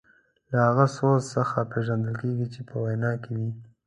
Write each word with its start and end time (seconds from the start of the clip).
له 0.49 0.57
هغه 0.67 0.85
سوز 0.97 1.21
څخه 1.35 1.59
پېژندل 1.71 2.15
کیږي 2.21 2.47
چې 2.53 2.61
په 2.69 2.75
وینا 2.83 3.13
کې 3.23 3.31
وي. 3.39 3.51